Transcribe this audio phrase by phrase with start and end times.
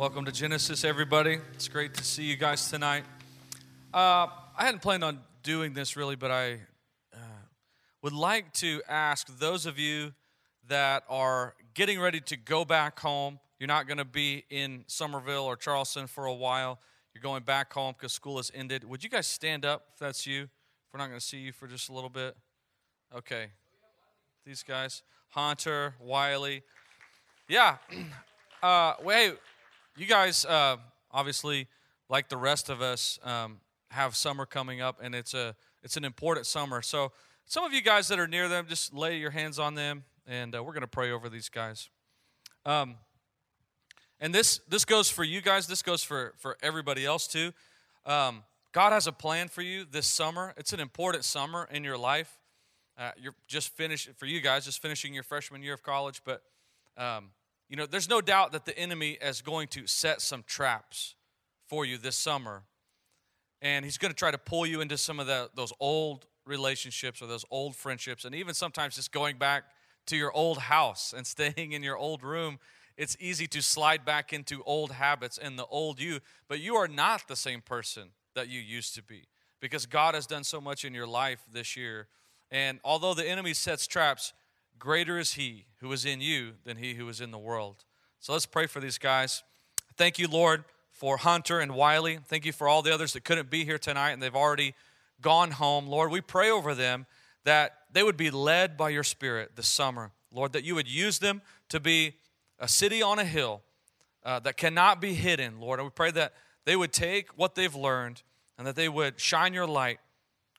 [0.00, 1.40] Welcome to Genesis, everybody.
[1.52, 3.04] It's great to see you guys tonight.
[3.92, 6.54] Uh, I hadn't planned on doing this really, but I
[7.12, 7.18] uh,
[8.00, 10.14] would like to ask those of you
[10.68, 13.40] that are getting ready to go back home.
[13.58, 16.78] You're not going to be in Summerville or Charleston for a while.
[17.12, 18.84] You're going back home because school has ended.
[18.84, 20.44] Would you guys stand up if that's you?
[20.44, 22.34] If we're not going to see you for just a little bit.
[23.14, 23.48] Okay.
[24.46, 26.62] These guys, Hunter, Wiley.
[27.48, 27.76] Yeah.
[28.62, 29.38] Uh, wait,
[29.96, 30.76] you guys uh,
[31.10, 31.66] obviously,
[32.08, 36.04] like the rest of us, um, have summer coming up, and it's a it's an
[36.04, 36.82] important summer.
[36.82, 37.12] So
[37.44, 40.54] some of you guys that are near them, just lay your hands on them, and
[40.54, 41.88] uh, we're going to pray over these guys.
[42.64, 42.96] Um,
[44.20, 45.66] and this this goes for you guys.
[45.66, 47.52] This goes for for everybody else too.
[48.06, 50.54] Um, God has a plan for you this summer.
[50.56, 52.38] It's an important summer in your life.
[52.96, 56.42] Uh, you're just finished for you guys, just finishing your freshman year of college, but
[56.96, 57.30] um,
[57.70, 61.14] you know, there's no doubt that the enemy is going to set some traps
[61.68, 62.64] for you this summer.
[63.62, 67.22] And he's going to try to pull you into some of the, those old relationships
[67.22, 69.64] or those old friendships, and even sometimes just going back
[70.06, 72.58] to your old house and staying in your old room.
[72.96, 76.88] It's easy to slide back into old habits and the old you, but you are
[76.88, 79.28] not the same person that you used to be
[79.60, 82.08] because God has done so much in your life this year.
[82.50, 84.32] And although the enemy sets traps,
[84.80, 87.84] Greater is he who is in you than he who is in the world.
[88.18, 89.42] So let's pray for these guys.
[89.96, 92.18] Thank you, Lord, for Hunter and Wiley.
[92.26, 94.74] Thank you for all the others that couldn't be here tonight and they've already
[95.20, 95.86] gone home.
[95.86, 97.04] Lord, we pray over them
[97.44, 100.12] that they would be led by your Spirit this summer.
[100.32, 102.14] Lord, that you would use them to be
[102.58, 103.60] a city on a hill
[104.24, 105.78] uh, that cannot be hidden, Lord.
[105.78, 106.32] And we pray that
[106.64, 108.22] they would take what they've learned
[108.56, 109.98] and that they would shine your light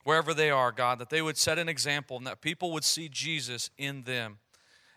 [0.04, 3.10] wherever they are, God, that they would set an example and that people would see
[3.10, 4.40] Jesus in them.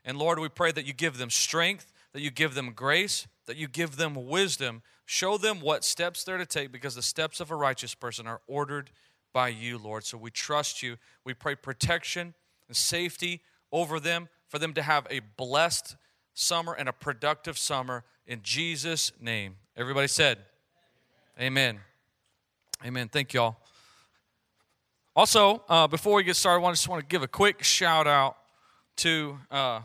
[0.05, 3.57] And Lord, we pray that you give them strength, that you give them grace, that
[3.57, 4.83] you give them wisdom.
[5.07, 8.41] Show them what steps they're to take because the steps of a righteous person are
[8.47, 8.91] ordered
[9.33, 10.05] by you, Lord.
[10.05, 10.97] So we trust you.
[11.25, 12.35] We pray protection
[12.69, 13.43] and safety
[13.73, 15.97] over them, for them to have a blessed
[16.33, 19.57] summer and a productive summer in Jesus' name.
[19.77, 20.39] Everybody said,
[21.41, 21.81] Amen.
[22.85, 23.09] Amen.
[23.09, 23.57] Thank y'all.
[25.17, 28.37] Also, uh, before we get started, I just want to give a quick shout out
[28.97, 29.83] to a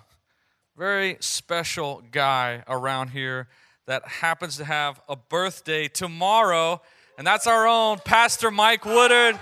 [0.76, 3.48] very special guy around here
[3.86, 6.82] that happens to have a birthday tomorrow,
[7.16, 9.40] and that's our own Pastor Mike Woodard.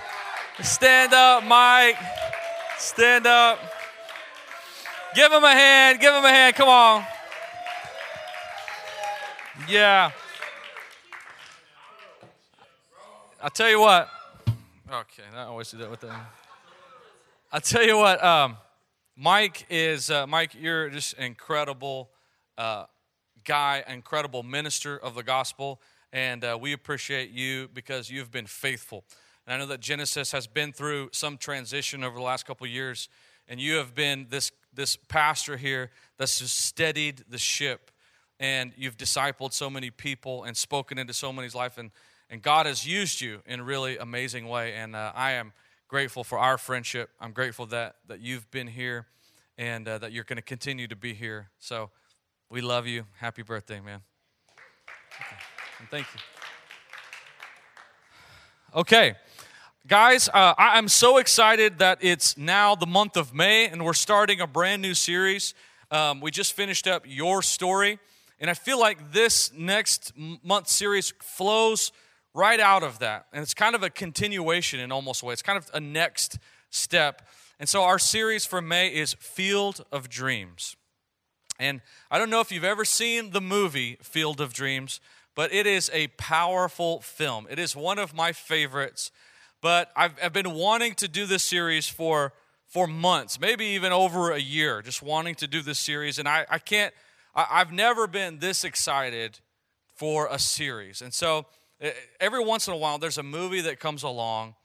[0.61, 1.95] Stand up, Mike.
[2.77, 3.57] Stand up.
[5.15, 6.01] Give him a hand.
[6.01, 6.55] Give him a hand.
[6.57, 7.05] Come on.
[9.69, 10.11] Yeah.
[13.41, 14.09] I'll tell you what.
[14.89, 16.15] Okay, I always do that with them.
[17.51, 18.55] I tell you what, um,
[19.17, 20.55] Mike is uh, Mike.
[20.57, 22.09] You're just incredible
[22.57, 22.85] uh,
[23.43, 25.81] guy, incredible minister of the gospel,
[26.13, 29.03] and uh, we appreciate you because you've been faithful.
[29.45, 33.09] And I know that Genesis has been through some transition over the last couple years,
[33.49, 37.91] and you have been this this pastor here that's just steadied the ship,
[38.39, 41.91] and you've discipled so many people and spoken into so many's life and
[42.29, 44.73] and God has used you in a really amazing way.
[44.73, 45.53] And uh, I am
[45.87, 47.09] grateful for our friendship.
[47.19, 49.07] I'm grateful that, that you've been here
[49.57, 51.49] and uh, that you're going to continue to be here.
[51.59, 51.89] So
[52.49, 53.05] we love you.
[53.19, 54.01] Happy birthday, man.
[55.13, 55.41] Okay.
[55.79, 56.19] And thank you.
[58.75, 59.15] Okay.
[59.87, 64.41] Guys, uh, I'm so excited that it's now the month of May and we're starting
[64.41, 65.53] a brand new series.
[65.89, 67.97] Um, we just finished up Your Story,
[68.41, 70.11] and I feel like this next
[70.43, 71.93] month series flows
[72.37, 73.25] right out of that.
[73.33, 76.37] And it's kind of a continuation in almost a way, it's kind of a next
[76.69, 77.27] step.
[77.59, 80.75] And so our series for May is Field of Dreams.
[81.59, 81.81] And
[82.11, 85.01] I don't know if you've ever seen the movie Field of Dreams,
[85.33, 87.47] but it is a powerful film.
[87.49, 89.11] It is one of my favorites.
[89.59, 92.33] But I've, I've been wanting to do this series for,
[92.67, 96.19] for months, maybe even over a year, just wanting to do this series.
[96.19, 96.93] And I, I can't,
[97.35, 99.39] I, I've never been this excited
[99.95, 101.01] for a series.
[101.01, 101.47] And so
[102.19, 104.55] Every once in a while, there's a movie that comes along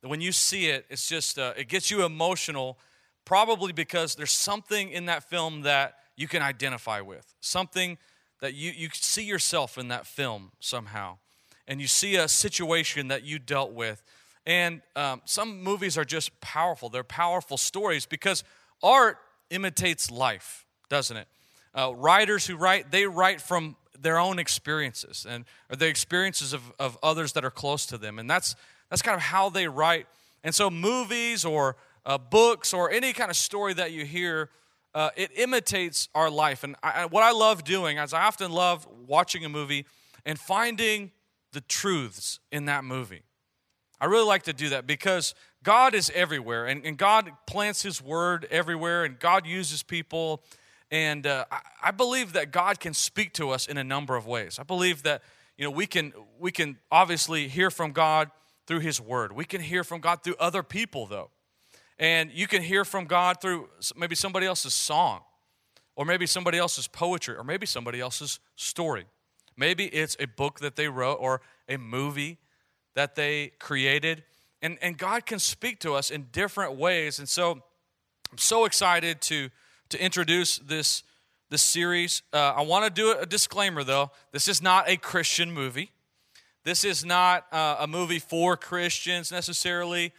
[0.00, 2.78] that when you see it, it's just, uh, it gets you emotional,
[3.24, 7.98] probably because there's something in that film that you can identify with, something
[8.40, 11.18] that you, you see yourself in that film somehow.
[11.68, 14.02] And you see a situation that you dealt with.
[14.44, 16.88] And um, some movies are just powerful.
[16.88, 18.42] They're powerful stories because
[18.82, 19.18] art
[19.50, 21.28] imitates life, doesn't it?
[21.74, 26.72] Uh, writers who write, they write from their own experiences and or the experiences of,
[26.78, 28.18] of others that are close to them.
[28.18, 28.56] And that's,
[28.90, 30.06] that's kind of how they write.
[30.44, 34.50] And so, movies or uh, books or any kind of story that you hear,
[34.94, 36.64] uh, it imitates our life.
[36.64, 39.86] And I, what I love doing is I often love watching a movie
[40.26, 41.12] and finding
[41.52, 43.22] the truths in that movie.
[44.00, 48.02] I really like to do that because God is everywhere and, and God plants His
[48.02, 50.42] word everywhere and God uses people.
[50.92, 54.26] And uh, I, I believe that God can speak to us in a number of
[54.26, 54.58] ways.
[54.60, 55.22] I believe that
[55.56, 58.30] you know we can we can obviously hear from God
[58.66, 59.32] through His Word.
[59.32, 61.30] We can hear from God through other people, though,
[61.98, 65.22] and you can hear from God through maybe somebody else's song,
[65.96, 69.06] or maybe somebody else's poetry, or maybe somebody else's story.
[69.56, 72.38] Maybe it's a book that they wrote or a movie
[72.94, 74.24] that they created.
[74.60, 77.18] And, and God can speak to us in different ways.
[77.18, 77.62] And so
[78.30, 79.50] I'm so excited to,
[79.92, 81.02] to introduce this,
[81.50, 82.22] this series.
[82.32, 84.10] Uh, I want to do a disclaimer though.
[84.32, 85.92] This is not a Christian movie.
[86.64, 90.12] This is not uh, a movie for Christians necessarily.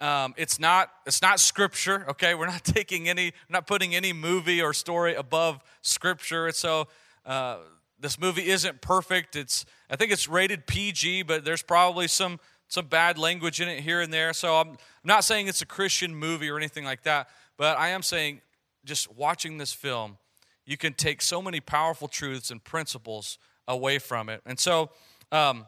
[0.00, 4.60] Um, it's not it's not scripture okay we're not taking any not putting any movie
[4.60, 6.88] or story above scripture and so
[7.24, 7.56] uh,
[7.98, 9.36] this movie isn't perfect.
[9.36, 13.80] It's I think it's rated PG, but there's probably some some bad language in it
[13.80, 14.32] here and there.
[14.32, 17.88] So I'm, I'm not saying it's a Christian movie or anything like that, but I
[17.88, 18.40] am saying
[18.86, 20.18] just watching this film,
[20.64, 23.38] you can take so many powerful truths and principles
[23.68, 24.40] away from it.
[24.46, 24.90] And so,
[25.30, 25.66] um,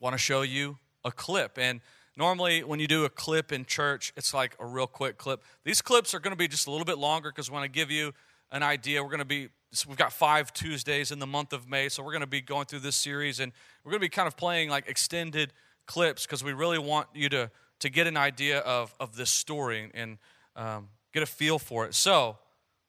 [0.00, 1.58] want to show you a clip.
[1.58, 1.80] And
[2.16, 5.42] normally, when you do a clip in church, it's like a real quick clip.
[5.64, 7.90] These clips are going to be just a little bit longer because when I give
[7.90, 8.12] you
[8.50, 11.66] an idea, we're going to be so we've got five Tuesdays in the month of
[11.66, 13.52] May, so we're going to be going through this series, and
[13.82, 15.54] we're going to be kind of playing like extended
[15.86, 17.50] clips because we really want you to
[17.80, 20.18] to get an idea of of this story and
[20.56, 21.94] um, get a feel for it.
[21.94, 22.38] So,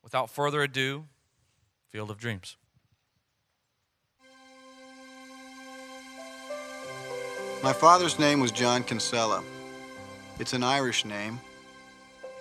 [0.03, 1.05] without further ado,
[1.89, 2.57] Field of Dreams.
[7.63, 9.43] My father's name was John Kinsella.
[10.39, 11.39] It's an Irish name,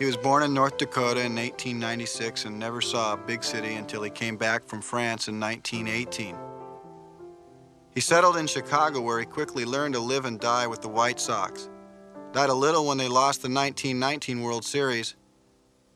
[0.03, 4.03] he was born in North Dakota in 1896 and never saw a big city until
[4.03, 6.37] he came back from France in 1918.
[7.95, 11.21] He settled in Chicago where he quickly learned to live and die with the White
[11.21, 11.69] Sox.
[12.33, 15.15] Died a little when they lost the 1919 World Series.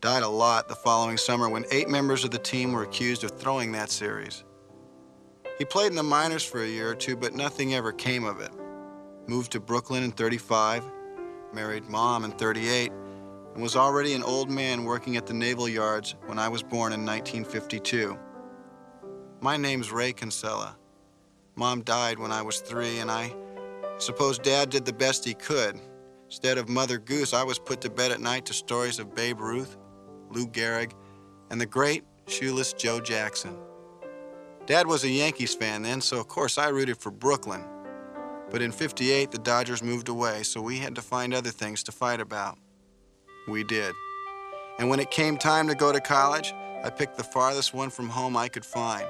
[0.03, 3.31] Died a lot the following summer when eight members of the team were accused of
[3.31, 4.45] throwing that series.
[5.59, 8.41] He played in the minors for a year or two, but nothing ever came of
[8.41, 8.51] it.
[9.27, 10.85] Moved to Brooklyn in 35,
[11.55, 12.93] married mom in 38,
[13.55, 16.93] and was already an old man working at the naval yards when I was born
[16.93, 18.19] in 1952.
[19.41, 20.77] My name's Ray Kinsella.
[21.55, 23.35] Mom died when I was three, and I
[23.97, 25.81] suppose Dad did the best he could.
[26.27, 29.41] Instead of Mother Goose, I was put to bed at night to stories of Babe
[29.41, 29.79] Ruth,
[30.31, 30.93] Lou Gehrig,
[31.50, 33.56] and the great shoeless Joe Jackson.
[34.67, 37.64] Dad was a Yankees fan then, so of course I rooted for Brooklyn.
[38.50, 41.93] But in 58, the Dodgers moved away, so we had to find other things to
[41.93, 42.58] fight about.
[43.49, 43.94] We did.
[44.78, 46.52] And when it came time to go to college,
[46.84, 49.06] I picked the farthest one from home I could find.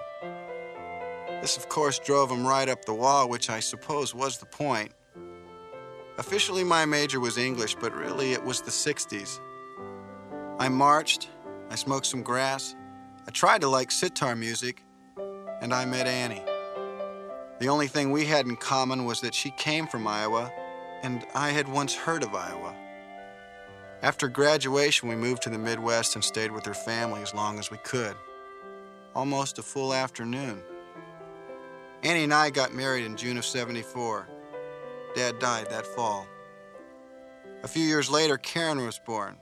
[1.40, 4.92] This, of course, drove him right up the wall, which I suppose was the point.
[6.18, 9.40] Officially, my major was English, but really it was the 60s.
[10.58, 11.28] I marched,
[11.70, 12.74] I smoked some grass,
[13.28, 14.82] I tried to like sitar music,
[15.60, 16.42] and I met Annie.
[17.58, 20.50] The only thing we had in common was that she came from Iowa,
[21.02, 22.74] and I had once heard of Iowa.
[24.00, 27.70] After graduation, we moved to the Midwest and stayed with her family as long as
[27.70, 28.16] we could.
[29.14, 30.62] Almost a full afternoon.
[32.02, 34.26] Annie and I got married in June of 74.
[35.14, 36.26] Dad died that fall.
[37.62, 39.36] A few years later, Karen was born.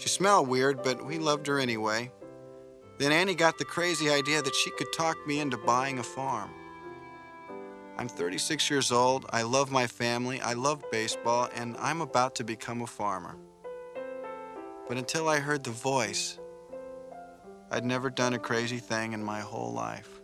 [0.00, 2.10] She smelled weird, but we loved her anyway.
[2.96, 6.50] Then Annie got the crazy idea that she could talk me into buying a farm.
[7.98, 12.44] I'm 36 years old, I love my family, I love baseball, and I'm about to
[12.44, 13.36] become a farmer.
[14.88, 16.38] But until I heard the voice,
[17.70, 20.19] I'd never done a crazy thing in my whole life.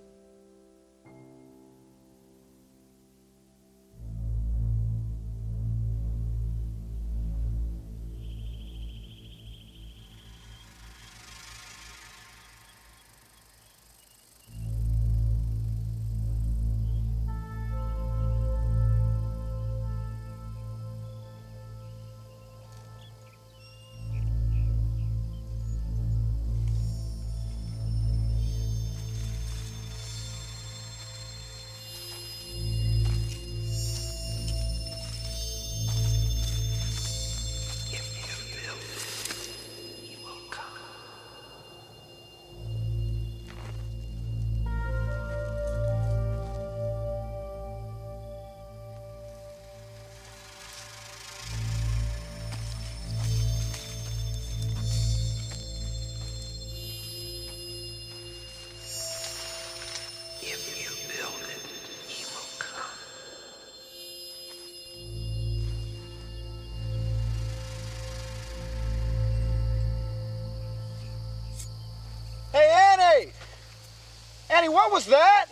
[74.67, 75.47] Annie, what was that?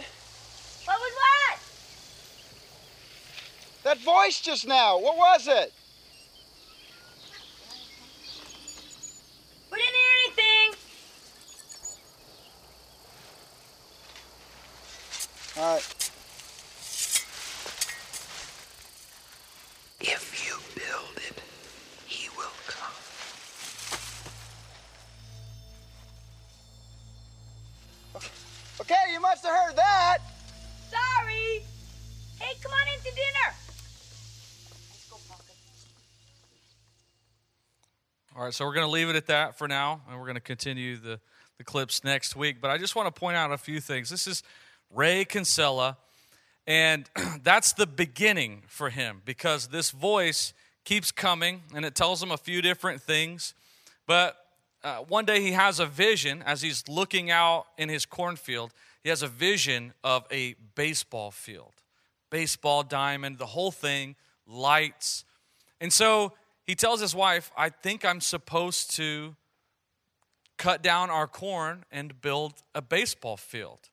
[0.84, 1.58] What was what?
[3.84, 4.98] That voice just now.
[4.98, 5.72] What was it?
[9.70, 10.74] We didn't hear anything.
[15.58, 16.10] All right.
[20.00, 21.40] If you build it,
[22.06, 22.94] he will come.
[28.80, 30.18] Okay, you must have heard that.
[30.90, 31.64] Sorry.
[32.38, 33.54] Hey, come on in to dinner.
[34.90, 35.54] Let's go, Pumpkin.
[38.44, 40.34] All right, so we're going to leave it at that for now, and we're going
[40.34, 41.18] to continue the,
[41.56, 42.60] the clips next week.
[42.60, 44.10] But I just want to point out a few things.
[44.10, 44.42] This is
[44.90, 45.96] Ray Kinsella,
[46.66, 47.08] and
[47.42, 50.52] that's the beginning for him because this voice
[50.84, 53.54] keeps coming and it tells him a few different things.
[54.06, 54.36] But
[54.82, 58.74] uh, one day he has a vision as he's looking out in his cornfield.
[59.02, 61.72] He has a vision of a baseball field,
[62.28, 65.24] baseball diamond, the whole thing, lights.
[65.80, 66.34] And so
[66.66, 69.36] he tells his wife, I think I'm supposed to
[70.56, 73.90] cut down our corn and build a baseball field.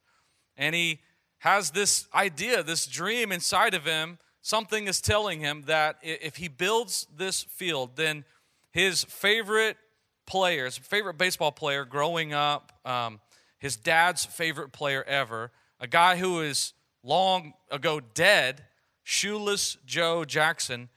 [0.57, 0.99] And he
[1.39, 4.19] has this idea, this dream inside of him.
[4.41, 8.25] Something is telling him that if he builds this field, then
[8.71, 9.77] his favorite
[10.25, 13.19] player, his favorite baseball player growing up, um,
[13.59, 16.73] his dad's favorite player ever, a guy who is
[17.03, 18.63] long ago dead,
[19.03, 20.89] Shoeless Joe Jackson,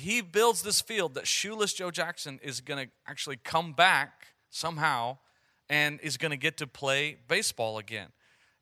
[0.00, 5.18] he builds this field that Shoeless Joe Jackson is going to actually come back somehow
[5.68, 8.08] and is going to get to play baseball again.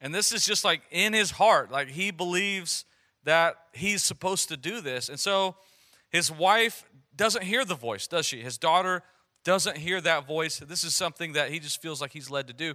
[0.00, 2.84] And this is just like in his heart, like he believes
[3.24, 5.08] that he's supposed to do this.
[5.08, 5.56] And so
[6.10, 6.84] his wife
[7.16, 8.40] doesn't hear the voice, does she?
[8.42, 9.02] His daughter
[9.44, 10.58] doesn't hear that voice.
[10.58, 12.74] This is something that he just feels like he's led to do.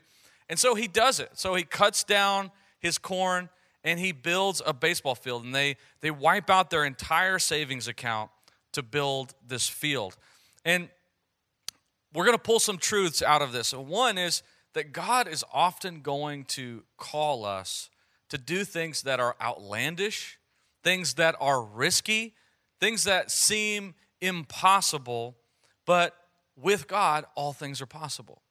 [0.49, 1.29] And so he does it.
[1.33, 3.49] So he cuts down his corn
[3.83, 5.45] and he builds a baseball field.
[5.45, 8.31] And they, they wipe out their entire savings account
[8.73, 10.15] to build this field.
[10.65, 10.89] And
[12.13, 13.73] we're going to pull some truths out of this.
[13.73, 17.89] One is that God is often going to call us
[18.29, 20.39] to do things that are outlandish,
[20.83, 22.33] things that are risky,
[22.79, 25.35] things that seem impossible,
[25.85, 26.15] but
[26.55, 28.41] with God, all things are possible.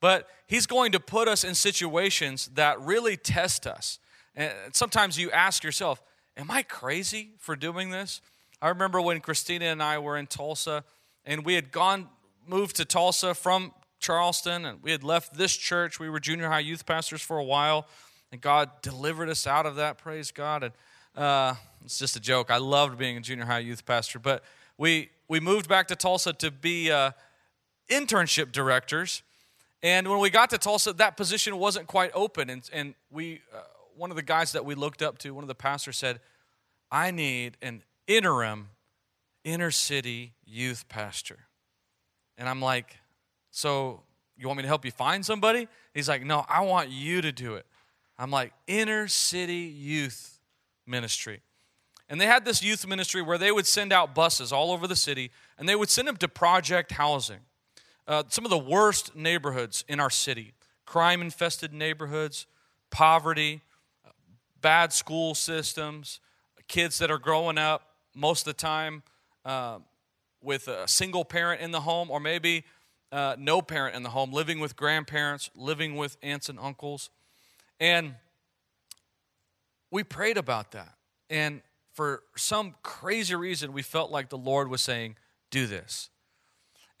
[0.00, 3.98] But He's going to put us in situations that really test us.
[4.34, 6.02] And sometimes you ask yourself,
[6.36, 8.20] Am I crazy for doing this?
[8.60, 10.82] I remember when Christina and I were in Tulsa,
[11.24, 12.08] and we had gone,
[12.46, 16.00] moved to Tulsa from Charleston, and we had left this church.
[16.00, 17.86] We were junior high youth pastors for a while,
[18.32, 19.98] and God delivered us out of that.
[19.98, 20.64] Praise God!
[20.64, 20.72] And
[21.16, 22.50] uh, it's just a joke.
[22.50, 24.42] I loved being a junior high youth pastor, but
[24.76, 27.12] we we moved back to Tulsa to be uh,
[27.88, 29.22] internship directors.
[29.84, 33.60] And when we got to Tulsa, that position wasn't quite open, and and we uh,
[33.96, 36.18] one of the guys that we looked up to, one of the pastors said,
[36.90, 38.70] "I need an interim
[39.44, 41.46] inner city youth pastor,"
[42.36, 42.98] and I'm like,
[43.52, 44.02] "So
[44.36, 47.30] you want me to help you find somebody?" He's like, "No, I want you to
[47.30, 47.66] do it."
[48.18, 50.40] I'm like, "Inner city youth
[50.84, 51.42] ministry."
[52.08, 54.96] And they had this youth ministry where they would send out buses all over the
[54.96, 57.40] city and they would send them to project housing.
[58.06, 60.54] Uh, some of the worst neighborhoods in our city
[60.86, 62.46] crime infested neighborhoods,
[62.88, 63.60] poverty,
[64.62, 66.18] bad school systems,
[66.66, 69.02] kids that are growing up most of the time
[69.44, 69.78] uh,
[70.42, 72.64] with a single parent in the home or maybe
[73.10, 77.10] uh, no parent in the home, living with grandparents, living with aunts and uncles.
[77.80, 78.14] And
[79.90, 80.94] we prayed about that.
[81.30, 81.62] And
[81.94, 85.16] for some crazy reason, we felt like the Lord was saying,
[85.50, 86.10] do this.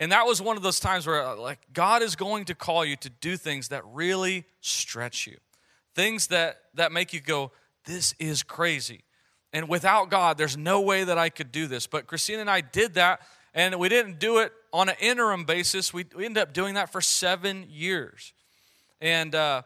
[0.00, 2.84] And that was one of those times where, uh, like, God is going to call
[2.84, 5.36] you to do things that really stretch you,
[5.94, 7.52] things that, that make you go,
[7.84, 9.02] this is crazy.
[9.52, 11.86] And without God, there's no way that I could do this.
[11.86, 13.20] But Christina and I did that,
[13.54, 15.92] and we didn't do it on an interim basis.
[15.92, 18.34] We, we ended up doing that for seven years.
[19.00, 19.62] And uh,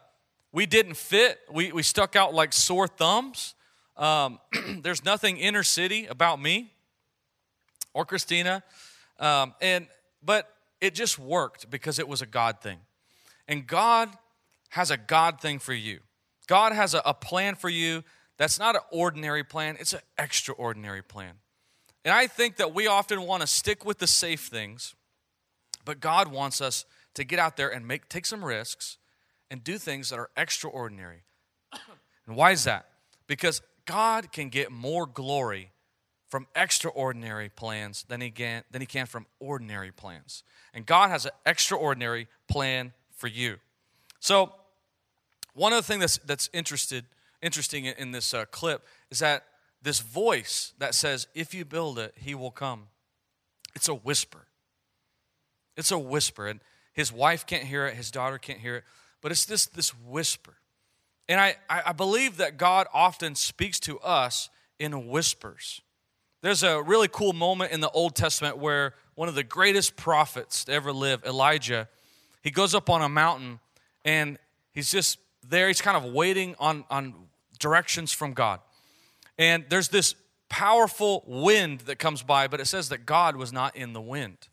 [0.51, 3.55] we didn't fit, we, we stuck out like sore thumbs.
[3.97, 4.39] Um,
[4.81, 6.71] there's nothing inner city about me
[7.93, 8.63] or Christina.
[9.19, 9.87] Um, and
[10.23, 10.49] but
[10.79, 12.79] it just worked because it was a God thing.
[13.47, 14.09] And God
[14.69, 15.99] has a God thing for you.
[16.47, 18.03] God has a, a plan for you
[18.37, 21.33] that's not an ordinary plan, it's an extraordinary plan.
[22.05, 24.95] And I think that we often want to stick with the safe things,
[25.85, 28.97] but God wants us to get out there and make take some risks
[29.49, 31.23] and do things that are extraordinary.
[32.27, 32.87] and why is that?
[33.27, 35.71] Because God can get more glory
[36.27, 40.43] from extraordinary plans than he can than he can from ordinary plans.
[40.73, 43.57] And God has an extraordinary plan for you.
[44.19, 44.53] So
[45.53, 47.05] one of the things that's, that's interested,
[47.43, 49.43] interesting in, this uh, clip is that
[49.81, 52.87] this voice that says, If you build it, he will come.
[53.75, 54.47] It's a whisper.
[55.75, 56.47] It's a whisper.
[56.47, 56.59] And
[56.93, 58.83] his wife can't hear it, his daughter can't hear it,
[59.21, 60.55] but it's this, this whisper.
[61.27, 65.81] And I, I believe that God often speaks to us in whispers.
[66.41, 70.65] There's a really cool moment in the Old Testament where one of the greatest prophets
[70.65, 71.87] to ever live, Elijah,
[72.41, 73.59] he goes up on a mountain
[74.03, 74.37] and
[74.73, 75.69] he's just there.
[75.69, 77.13] He's kind of waiting on, on
[77.63, 78.59] directions from God.
[79.39, 80.15] And there's this
[80.49, 84.49] powerful wind that comes by, but it says that God was not in the wind.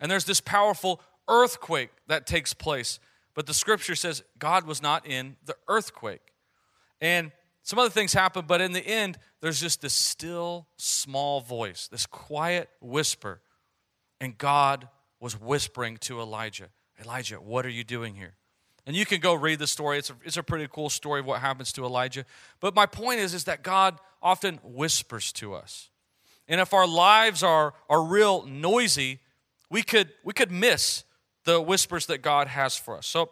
[0.00, 2.98] And there's this powerful earthquake that takes place,
[3.34, 6.34] but the scripture says God was not in the earthquake.
[7.00, 7.30] And
[7.62, 12.06] some other things happen, but in the end, there's just this still small voice, this
[12.06, 13.40] quiet whisper.
[14.20, 14.88] And God
[15.20, 18.34] was whispering to Elijah, Elijah, what are you doing here?
[18.88, 19.98] And you can go read the story.
[19.98, 22.24] It's a, it's a pretty cool story of what happens to Elijah.
[22.58, 25.90] But my point is, is that God often whispers to us.
[26.48, 29.18] And if our lives are, are real noisy,
[29.68, 31.04] we could, we could miss
[31.44, 33.06] the whispers that God has for us.
[33.06, 33.28] So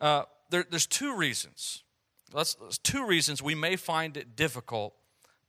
[0.00, 1.84] uh, there, there's two reasons.
[2.32, 4.92] Let's, two reasons we may find it difficult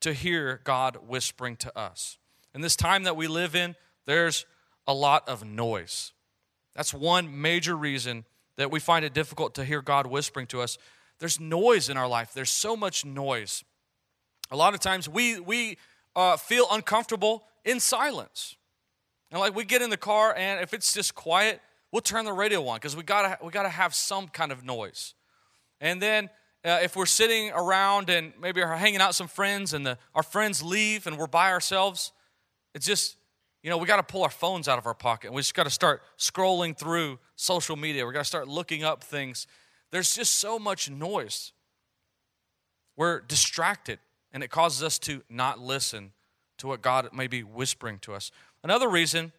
[0.02, 2.20] to hear God whispering to us.
[2.54, 4.46] In this time that we live in, there's
[4.86, 6.12] a lot of noise.
[6.76, 8.26] That's one major reason
[8.58, 10.78] that we find it difficult to hear God whispering to us.
[11.20, 13.64] There's noise in our life, there's so much noise.
[14.52, 15.78] A lot of times we, we
[16.16, 18.56] uh, feel uncomfortable in silence.
[19.32, 21.62] And like we get in the car, and if it's just quiet,
[21.92, 25.16] we'll turn the radio on because we gotta we gotta have some kind of noise.
[25.82, 26.30] And then
[26.64, 30.24] uh, if we're sitting around and maybe we're hanging out some friends, and the, our
[30.24, 32.14] friends leave and we're by ourselves,
[32.74, 33.17] it's just
[33.68, 35.34] you know, we got to pull our phones out of our pocket.
[35.34, 38.08] We just got to start scrolling through social media.
[38.08, 39.46] We got to start looking up things.
[39.92, 41.52] There's just so much noise.
[42.96, 44.00] We're distracted,
[44.32, 46.14] and it causes us to not listen
[46.60, 48.32] to what God may be whispering to us.
[48.64, 49.34] Another reason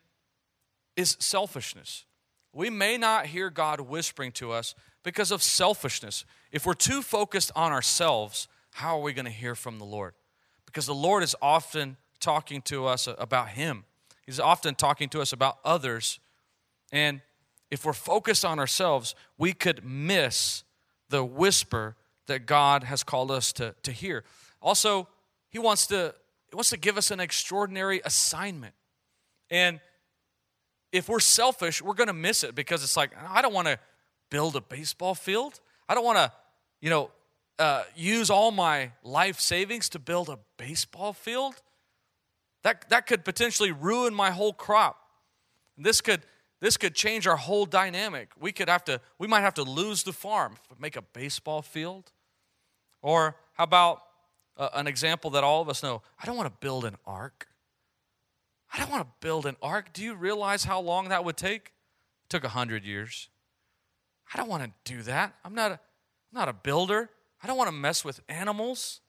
[0.94, 2.04] is selfishness.
[2.52, 6.26] We may not hear God whispering to us because of selfishness.
[6.52, 10.12] If we're too focused on ourselves, how are we going to hear from the Lord?
[10.66, 13.84] Because the Lord is often talking to us about Him.
[14.28, 16.20] He's often talking to us about others.
[16.92, 17.22] And
[17.70, 20.64] if we're focused on ourselves, we could miss
[21.08, 24.24] the whisper that God has called us to, to hear.
[24.60, 25.08] Also,
[25.48, 26.14] He wants to,
[26.50, 28.74] he wants to give us an extraordinary assignment.
[29.48, 29.80] And
[30.92, 33.78] if we're selfish, we're going to miss it because it's like, I don't want to
[34.28, 35.58] build a baseball field.
[35.88, 36.30] I don't want to,
[36.82, 37.10] you know,
[37.58, 41.62] uh, use all my life savings to build a baseball field.
[42.68, 45.00] That, that could potentially ruin my whole crop.
[45.78, 46.20] This could,
[46.60, 48.28] this could change our whole dynamic.
[48.38, 52.12] We could have to, we might have to lose the farm, make a baseball field.
[53.00, 54.02] Or how about
[54.58, 56.02] uh, an example that all of us know?
[56.22, 57.48] I don't want to build an ark.
[58.70, 59.94] I don't want to build an ark.
[59.94, 61.72] Do you realize how long that would take?
[62.24, 63.30] It took a hundred years.
[64.34, 65.32] I don't want to do that.
[65.42, 67.08] I'm not a, I'm not a builder.
[67.42, 69.00] I don't want to mess with animals.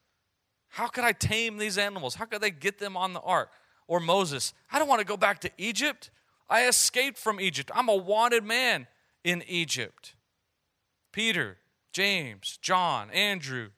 [0.70, 2.16] How could I tame these animals?
[2.16, 3.52] How could they get them on the ark?
[3.88, 6.12] Or Moses, I don't want to go back to Egypt.
[6.50, 7.72] I escaped from Egypt.
[7.74, 8.88] I'm a wanted man
[9.24, 10.16] in Egypt.
[11.12, 11.58] Peter,
[11.92, 13.70] James, John, Andrew,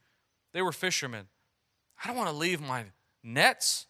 [0.53, 1.27] they were fishermen.
[2.03, 2.85] I don't want to leave my
[3.23, 3.87] nets.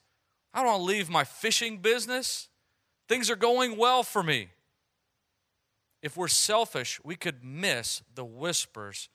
[0.53, 2.49] I don't want to leave my fishing business.
[3.07, 4.49] Things are going well for me.
[6.01, 9.09] If we're selfish, we could miss the whispers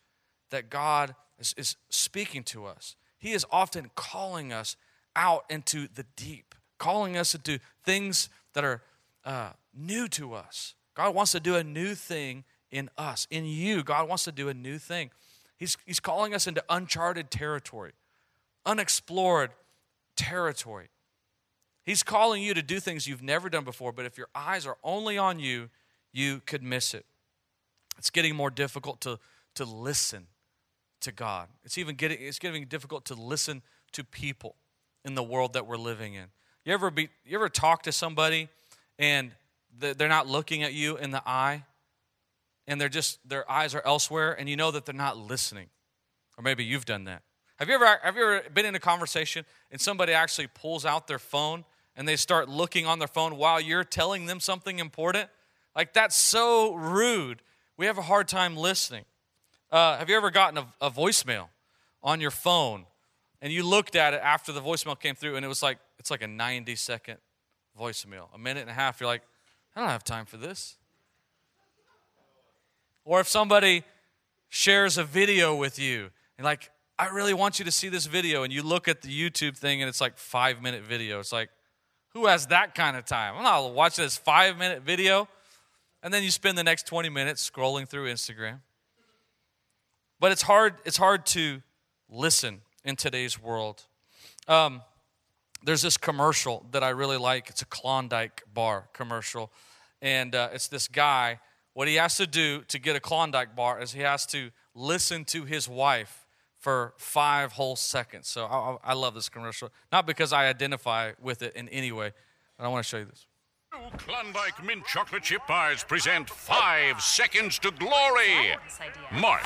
[0.51, 2.96] that God is, is speaking to us.
[3.18, 4.76] He is often calling us
[5.14, 8.83] out into the deep, calling us into things that are
[9.24, 10.74] uh, new to us.
[10.94, 13.83] God wants to do a new thing in us, in you.
[13.83, 15.11] God wants to do a new thing.
[15.57, 17.92] He's, he's calling us into uncharted territory,
[18.64, 19.50] unexplored
[20.16, 20.88] territory.
[21.83, 24.76] He's calling you to do things you've never done before, but if your eyes are
[24.83, 25.70] only on you,
[26.12, 27.07] you could miss it.
[27.96, 29.18] It's getting more difficult to,
[29.55, 30.26] to listen
[31.00, 31.48] to God.
[31.64, 34.56] It's even getting it's getting difficult to listen to people
[35.04, 36.26] in the world that we're living in.
[36.64, 38.48] You ever be you ever talk to somebody
[38.98, 39.32] and
[39.78, 41.64] they're not looking at you in the eye
[42.66, 45.68] and they're just their eyes are elsewhere and you know that they're not listening.
[46.37, 47.22] Or maybe you've done that.
[47.59, 51.06] Have you ever have you ever been in a conversation and somebody actually pulls out
[51.06, 55.30] their phone and they start looking on their phone while you're telling them something important?
[55.74, 57.42] Like that's so rude.
[57.76, 59.04] We have a hard time listening.
[59.70, 61.48] Uh, have you ever gotten a, a voicemail
[62.02, 62.87] on your phone
[63.42, 66.11] and you looked at it after the voicemail came through and it was like it's
[66.11, 67.18] like a 90 second
[67.79, 69.22] voicemail a minute and a half you're like
[69.74, 70.76] i don't have time for this
[73.05, 73.83] or if somebody
[74.48, 78.42] shares a video with you and like I really want you to see this video
[78.42, 81.20] and you look at the YouTube thing and it's like 5 minute video.
[81.20, 81.50] It's like
[82.14, 83.35] who has that kind of time?
[83.37, 85.29] I'm not watching this 5 minute video
[86.02, 88.61] and then you spend the next 20 minutes scrolling through Instagram.
[90.18, 91.62] But it's hard it's hard to
[92.09, 93.85] listen in today's world.
[94.48, 94.83] Um,
[95.62, 97.50] there's this commercial that I really like.
[97.50, 99.50] It's a Klondike bar commercial.
[100.00, 101.40] And uh, it's this guy.
[101.72, 105.24] What he has to do to get a Klondike bar is he has to listen
[105.26, 106.26] to his wife
[106.59, 108.29] for five whole seconds.
[108.29, 109.70] So I, I love this commercial.
[109.92, 112.12] Not because I identify with it in any way,
[112.57, 113.25] but I want to show you this.
[113.76, 118.56] New Klondike mint chocolate chip bars present Five Seconds to Glory.
[119.12, 119.44] Mark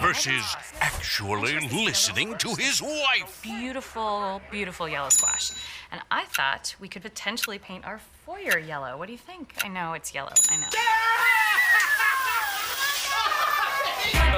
[0.00, 3.40] versus actually listening to his wife.
[3.42, 5.52] Beautiful, beautiful yellow squash.
[5.92, 8.96] And I thought we could potentially paint our foyer yellow.
[8.96, 9.54] What do you think?
[9.64, 10.32] I know it's yellow.
[10.50, 10.66] I know.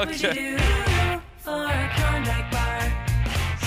[0.00, 0.56] Okay.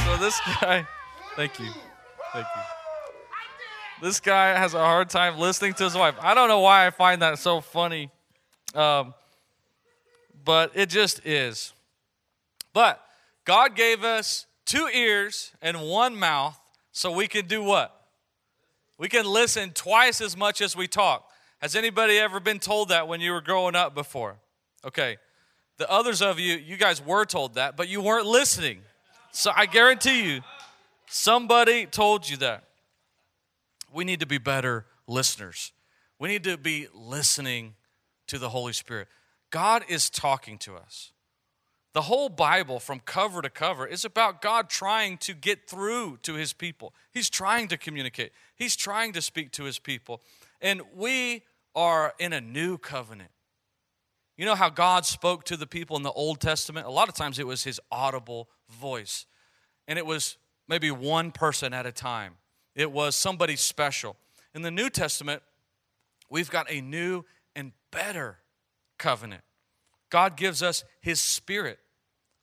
[0.03, 0.87] So this guy,
[1.35, 1.69] thank you,
[2.33, 2.82] thank you.
[4.01, 6.15] This guy has a hard time listening to his wife.
[6.21, 8.09] I don't know why I find that so funny,
[8.75, 9.13] um,
[10.43, 11.73] but it just is.
[12.73, 13.01] But
[13.45, 16.59] God gave us two ears and one mouth
[16.91, 17.95] so we can do what?
[18.97, 21.29] We can listen twice as much as we talk.
[21.59, 24.37] Has anybody ever been told that when you were growing up before?
[24.85, 25.17] Okay.
[25.77, 28.79] The others of you, you guys were told that, but you weren't listening.
[29.31, 30.41] So I guarantee you,
[31.07, 32.65] somebody told you that.
[33.93, 35.71] We need to be better listeners.
[36.19, 37.75] We need to be listening
[38.27, 39.07] to the Holy Spirit.
[39.49, 41.11] God is talking to us.
[41.93, 46.33] The whole Bible, from cover to cover, is about God trying to get through to
[46.33, 46.93] his people.
[47.11, 50.21] He's trying to communicate, he's trying to speak to his people.
[50.59, 51.43] And we
[51.75, 53.29] are in a new covenant.
[54.37, 56.87] You know how God spoke to the people in the Old Testament?
[56.87, 59.27] A lot of times it was his audible voice,
[59.87, 62.33] and it was maybe one person at a time,
[62.75, 64.15] it was somebody special.
[64.55, 65.41] In the New Testament,
[66.29, 67.23] we've got a new
[67.55, 68.39] and better
[68.97, 69.43] covenant.
[70.09, 71.79] God gives us his spirit.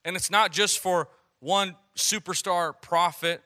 [0.05, 1.09] And it's not just for
[1.41, 3.43] one superstar prophet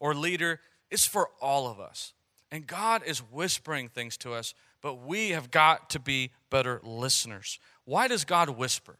[0.00, 2.12] or leader, it's for all of us.
[2.50, 7.58] And God is whispering things to us, but we have got to be better listeners.
[7.84, 8.98] Why does God whisper?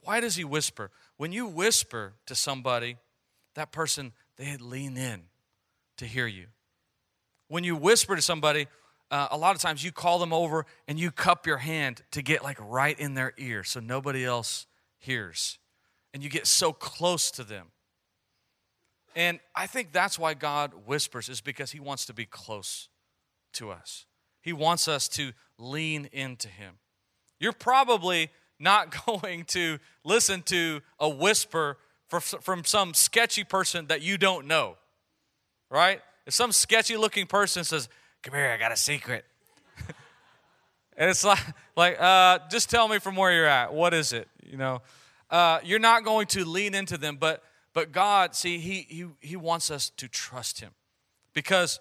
[0.00, 0.90] Why does he whisper?
[1.16, 2.96] When you whisper to somebody,
[3.54, 5.22] that person, they lean in
[6.02, 6.46] to hear you.
[7.48, 8.66] When you whisper to somebody,
[9.10, 12.22] uh, a lot of times you call them over and you cup your hand to
[12.22, 14.66] get like right in their ear so nobody else
[14.98, 15.58] hears.
[16.12, 17.68] And you get so close to them.
[19.14, 22.88] And I think that's why God whispers, is because He wants to be close
[23.54, 24.06] to us.
[24.40, 26.76] He wants us to lean into Him.
[27.38, 34.18] You're probably not going to listen to a whisper from some sketchy person that you
[34.18, 34.76] don't know,
[35.72, 36.00] right?
[36.26, 37.88] If some sketchy looking person says,
[38.22, 39.24] Come here, I got a secret.
[40.96, 41.40] and it's like,
[41.76, 43.74] like uh, just tell me from where you're at.
[43.74, 44.28] What is it?
[44.44, 44.82] You know,
[45.28, 47.42] uh, you're not going to lean into them, but
[47.74, 50.72] but God, see, he he he wants us to trust Him,
[51.32, 51.80] because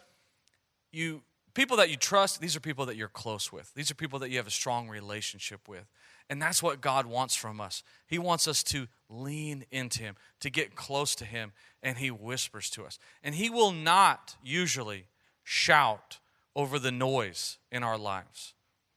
[0.92, 1.22] you
[1.54, 3.72] people that you trust, these are people that you're close with.
[3.76, 5.86] These are people that you have a strong relationship with.
[6.32, 7.84] And that's what God wants from us.
[8.08, 11.52] He wants us to lean into Him, to get close to Him,
[11.84, 12.98] and He whispers to us.
[13.22, 15.08] And He will not usually
[15.44, 16.20] shout
[16.56, 18.54] over the noise in our lives.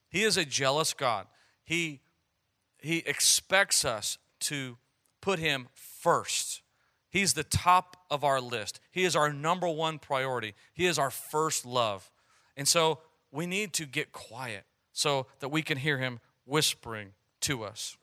[0.09, 1.27] He is a jealous God.
[1.65, 2.03] He,
[2.79, 4.79] he expects us to
[5.21, 6.63] put Him first.
[7.11, 8.79] He's the top of our list.
[8.93, 10.55] He is our number one priority.
[10.73, 12.13] He is our first love.
[12.57, 13.01] And so
[13.33, 17.97] we need to get quiet so that we can hear Him whispering to us.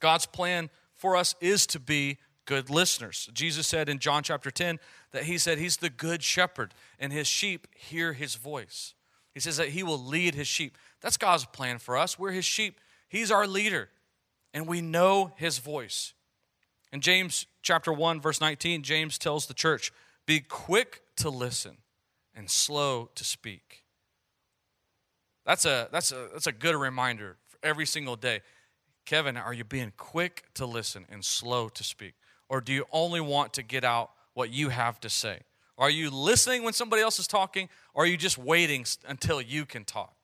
[0.00, 3.28] God's plan for us is to be good listeners.
[3.32, 4.78] Jesus said in John chapter 10
[5.12, 8.94] that he said he's the good shepherd and his sheep hear his voice.
[9.32, 10.76] He says that he will lead his sheep.
[11.00, 12.18] That's God's plan for us.
[12.18, 12.80] We're his sheep.
[13.08, 13.90] He's our leader
[14.52, 16.14] and we know his voice.
[16.92, 19.92] In James chapter 1 verse 19, James tells the church,
[20.26, 21.78] "Be quick to listen
[22.34, 23.84] and slow to speak."
[25.44, 28.40] That's a that's a that's a good reminder every single day.
[29.04, 32.14] Kevin, are you being quick to listen and slow to speak?
[32.48, 35.40] Or do you only want to get out what you have to say?
[35.78, 39.64] Are you listening when somebody else is talking, or are you just waiting until you
[39.64, 40.14] can talk?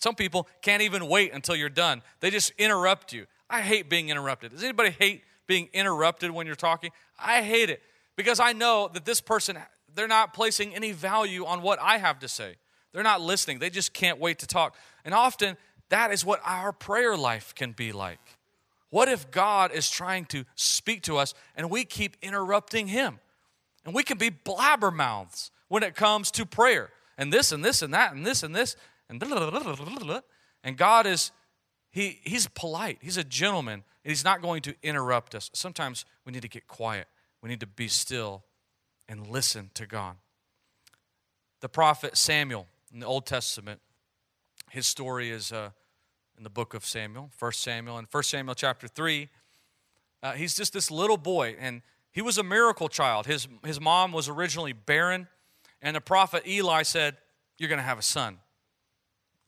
[0.00, 2.02] Some people can't even wait until you're done.
[2.20, 3.26] They just interrupt you.
[3.48, 4.50] I hate being interrupted.
[4.50, 6.90] Does anybody hate being interrupted when you're talking?
[7.18, 7.82] I hate it
[8.16, 9.58] because I know that this person,
[9.94, 12.56] they're not placing any value on what I have to say.
[12.92, 13.58] They're not listening.
[13.58, 14.74] They just can't wait to talk.
[15.04, 15.56] And often,
[15.90, 18.18] that is what our prayer life can be like.
[18.90, 23.20] What if God is trying to speak to us and we keep interrupting Him?
[23.84, 26.90] And we can be blabbermouths when it comes to prayer.
[27.16, 28.76] And this and this and that and this and this
[29.08, 29.22] and
[30.62, 31.32] and God is
[31.90, 32.98] he he's polite.
[33.00, 33.84] He's a gentleman.
[34.04, 35.50] And he's not going to interrupt us.
[35.52, 37.06] Sometimes we need to get quiet.
[37.42, 38.44] We need to be still
[39.08, 40.16] and listen to God.
[41.60, 43.80] The prophet Samuel in the Old Testament,
[44.70, 45.70] his story is uh,
[46.40, 47.98] in the book of Samuel, 1 Samuel.
[47.98, 49.28] In 1 Samuel chapter 3,
[50.22, 53.26] uh, he's just this little boy, and he was a miracle child.
[53.26, 55.28] His, his mom was originally barren,
[55.82, 57.18] and the prophet Eli said,
[57.58, 58.38] You're going to have a son.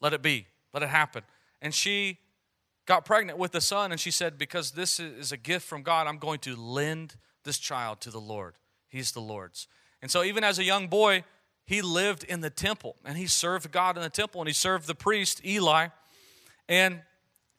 [0.03, 1.23] Let it be, let it happen.
[1.63, 2.19] And she
[2.85, 6.07] got pregnant with a son, and she said, Because this is a gift from God,
[6.07, 8.57] I'm going to lend this child to the Lord.
[8.91, 9.67] He's the Lord's.
[10.03, 11.25] And so, even as a young boy,
[11.65, 14.87] he lived in the temple and he served God in the temple and he served
[14.87, 15.89] the priest, Eli.
[16.69, 17.01] And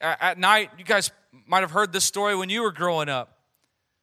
[0.01, 1.11] at night, you guys
[1.47, 3.37] might have heard this story when you were growing up,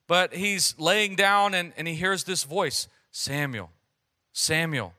[0.07, 3.71] but he's laying down and, and he hears this voice Samuel,
[4.33, 4.95] Samuel.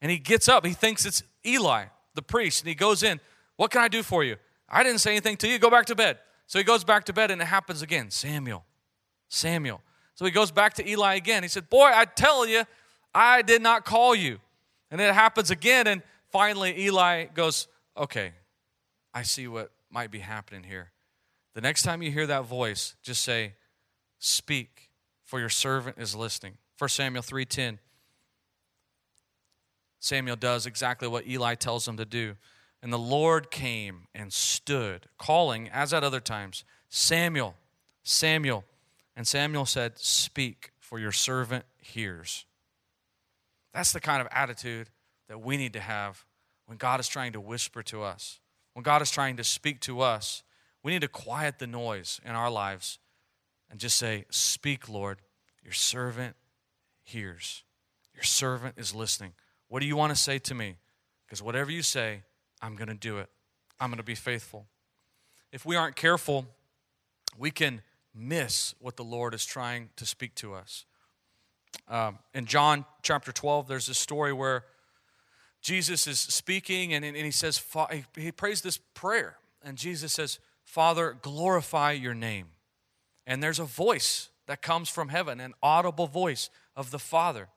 [0.00, 0.66] And he gets up.
[0.66, 3.20] He thinks it's Eli, the priest, and he goes in.
[3.56, 4.36] What can I do for you?
[4.68, 5.58] I didn't say anything to you.
[5.58, 6.18] Go back to bed.
[6.46, 8.64] So he goes back to bed and it happens again Samuel,
[9.28, 9.80] Samuel.
[10.14, 11.42] So he goes back to Eli again.
[11.42, 12.64] He said, Boy, I tell you,
[13.14, 14.38] I did not call you.
[14.90, 15.86] And it happens again.
[15.86, 18.32] And finally, Eli goes, Okay,
[19.14, 20.90] I see what might be happening here.
[21.54, 23.54] The next time you hear that voice, just say,
[24.18, 24.90] Speak,
[25.22, 26.58] for your servant is listening.
[26.78, 27.78] 1 Samuel 3:10.
[30.00, 32.36] Samuel does exactly what Eli tells him to do.
[32.82, 37.54] And the Lord came and stood, calling, as at other times, Samuel,
[38.02, 38.64] Samuel.
[39.16, 42.44] And Samuel said, Speak, for your servant hears.
[43.72, 44.90] That's the kind of attitude
[45.28, 46.26] that we need to have
[46.66, 48.40] when God is trying to whisper to us
[48.74, 50.42] when God is trying to speak to us,
[50.82, 52.98] we need to quiet the noise in our lives
[53.70, 55.18] and just say, Speak, Lord.
[55.64, 56.36] Your servant
[57.02, 57.64] hears.
[58.14, 59.32] Your servant is listening.
[59.68, 60.76] What do you want to say to me?
[61.24, 62.22] Because whatever you say,
[62.60, 63.30] I'm going to do it.
[63.80, 64.66] I'm going to be faithful.
[65.52, 66.46] If we aren't careful,
[67.38, 67.80] we can
[68.14, 70.84] miss what the Lord is trying to speak to us.
[71.88, 74.64] Um, in John chapter 12, there's a story where
[75.64, 77.64] Jesus is speaking and, and he says,
[78.16, 79.38] he prays this prayer.
[79.62, 82.48] And Jesus says, Father, glorify your name.
[83.26, 87.48] And there's a voice that comes from heaven, an audible voice of the Father.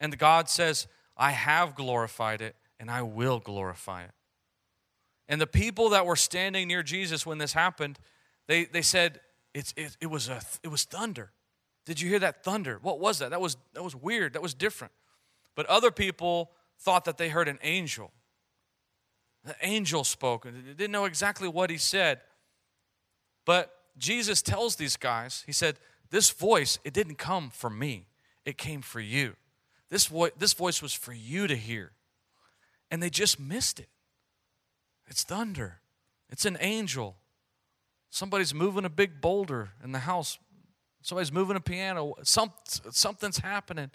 [0.00, 0.86] And God says,
[1.18, 4.12] I have glorified it and I will glorify it.
[5.28, 7.98] And the people that were standing near Jesus when this happened,
[8.46, 9.20] they, they said,
[9.52, 11.32] it's, it, it, was a, it was thunder.
[11.84, 12.78] Did you hear that thunder?
[12.80, 13.30] What was that?
[13.30, 14.32] That was, that was weird.
[14.32, 14.94] That was different.
[15.54, 18.12] But other people thought that they heard an angel.
[19.44, 22.20] The angel spoke, and they didn't know exactly what he said.
[23.44, 25.78] But Jesus tells these guys, He said,
[26.10, 28.06] This voice, it didn't come from me,
[28.44, 29.36] it came for you.
[29.88, 31.92] This, vo- this voice was for you to hear.
[32.90, 33.88] And they just missed it.
[35.06, 35.80] It's thunder,
[36.28, 37.16] it's an angel.
[38.10, 40.38] Somebody's moving a big boulder in the house.
[41.02, 42.14] Somebody's moving a piano.
[42.22, 42.52] Some,
[42.90, 43.90] something's happening.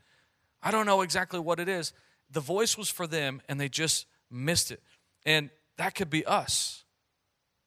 [0.62, 1.94] I don't know exactly what it is
[2.30, 4.82] the voice was for them and they just missed it.
[5.26, 6.84] And that could be us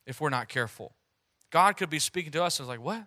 [0.06, 0.94] if we're not careful.
[1.50, 3.06] God could be speaking to us and it's like, what?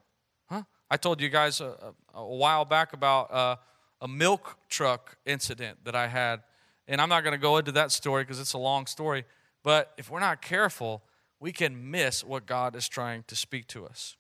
[0.50, 0.64] Huh?
[0.90, 3.56] I told you guys a, a, while back about uh,
[4.02, 6.42] a milk truck incident that I had.
[6.88, 9.26] And I'm not going to go into that story because it's a long story.
[9.64, 11.04] But if we're not careful,
[11.40, 14.18] we can miss what God is trying to speak to us.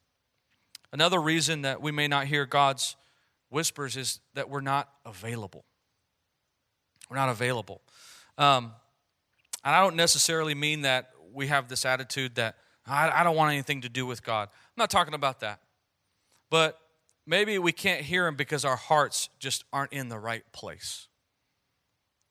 [0.91, 2.95] Another reason that we may not hear God's
[3.49, 5.65] whispers is that we're not available.
[7.09, 7.81] We're not available.
[8.37, 8.71] Um,
[9.63, 13.51] and I don't necessarily mean that we have this attitude that I, I don't want
[13.53, 14.49] anything to do with God.
[14.51, 15.59] I'm not talking about that.
[16.49, 16.79] But
[17.27, 21.07] maybe we can't hear Him because our hearts just aren't in the right place.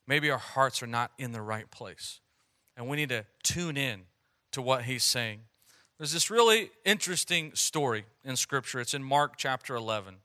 [0.07, 2.21] Maybe our hearts are not in the right place.
[2.77, 4.03] And we need to tune in
[4.53, 5.41] to what He's saying.
[5.99, 8.81] There's this really interesting story in Scripture.
[8.81, 10.17] It's in Mark chapter 11.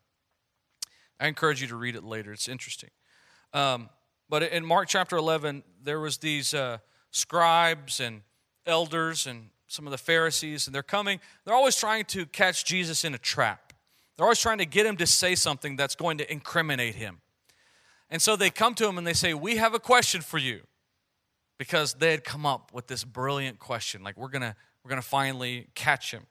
[1.20, 2.32] I encourage you to read it later.
[2.32, 2.92] It's interesting.
[3.54, 3.90] Um,
[4.34, 6.80] but in Mark chapter 11, there was these uh,
[7.12, 8.24] scribes and
[8.66, 11.20] elders and some of the Pharisees, and they're coming.
[11.46, 13.74] They're always trying to catch Jesus in a trap.
[14.18, 17.22] They're always trying to get him to say something that's going to incriminate him.
[18.10, 20.62] And so they come to him and they say, We have a question for you.
[21.60, 25.04] Because they had come up with this brilliant question, like, we're going to we're gonna
[25.04, 26.26] finally catch him.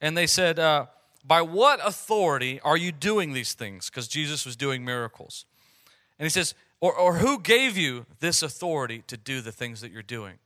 [0.00, 0.86] And they said, uh,
[1.22, 3.90] By what authority are you doing these things?
[3.90, 5.44] Because Jesus was doing miracles.
[6.18, 9.90] And he says, or, or who gave you this authority to do the things that
[9.90, 10.38] you're doing?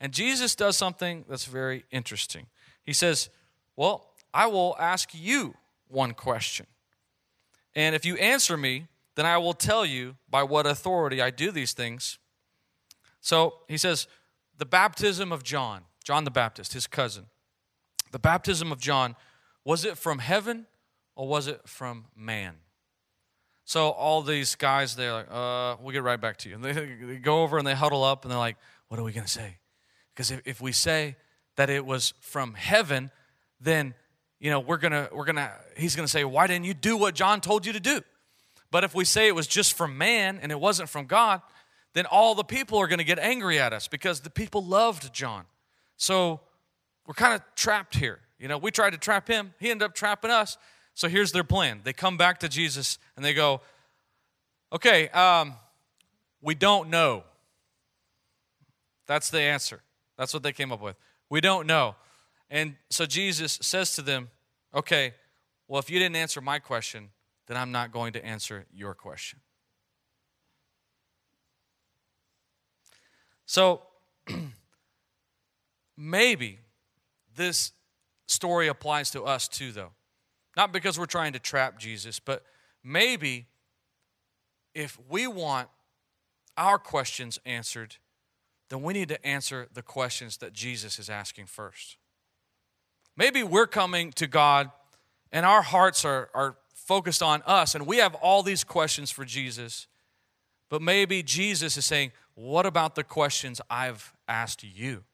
[0.00, 2.46] And Jesus does something that's very interesting.
[2.82, 3.30] He says,
[3.76, 5.54] Well, I will ask you
[5.88, 6.66] one question.
[7.74, 11.50] And if you answer me, then I will tell you by what authority I do
[11.50, 12.18] these things.
[13.20, 14.06] So he says,
[14.58, 17.26] The baptism of John, John the Baptist, his cousin,
[18.10, 19.16] the baptism of John,
[19.64, 20.66] was it from heaven
[21.16, 22.56] or was it from man?
[23.64, 26.54] So all these guys, they're like, uh, we'll get right back to you.
[26.56, 28.56] And they, they go over and they huddle up and they're like,
[28.88, 29.58] what are we going to say?
[30.12, 31.16] Because if, if we say
[31.56, 33.10] that it was from heaven,
[33.60, 33.94] then,
[34.38, 36.74] you know, we're going to, we're going to, he's going to say, why didn't you
[36.74, 38.00] do what John told you to do?
[38.70, 41.40] But if we say it was just from man and it wasn't from God,
[41.94, 45.12] then all the people are going to get angry at us because the people loved
[45.14, 45.44] John.
[45.96, 46.40] So
[47.06, 48.20] we're kind of trapped here.
[48.38, 50.58] You know, we tried to trap him, he ended up trapping us.
[50.94, 51.80] So here's their plan.
[51.82, 53.60] They come back to Jesus and they go,
[54.72, 55.54] okay, um,
[56.40, 57.24] we don't know.
[59.06, 59.82] That's the answer.
[60.16, 60.96] That's what they came up with.
[61.28, 61.96] We don't know.
[62.48, 64.30] And so Jesus says to them,
[64.72, 65.14] okay,
[65.66, 67.10] well, if you didn't answer my question,
[67.46, 69.40] then I'm not going to answer your question.
[73.46, 73.82] So
[75.96, 76.60] maybe
[77.34, 77.72] this
[78.26, 79.90] story applies to us too, though.
[80.56, 82.44] Not because we're trying to trap Jesus, but
[82.82, 83.46] maybe
[84.74, 85.68] if we want
[86.56, 87.96] our questions answered,
[88.68, 91.96] then we need to answer the questions that Jesus is asking first.
[93.16, 94.70] Maybe we're coming to God
[95.32, 99.24] and our hearts are, are focused on us and we have all these questions for
[99.24, 99.86] Jesus,
[100.68, 105.04] but maybe Jesus is saying, What about the questions I've asked you?